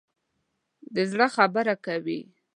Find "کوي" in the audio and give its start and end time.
1.85-2.19